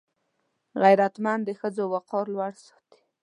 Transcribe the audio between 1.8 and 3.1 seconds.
وقار لوړ ساتي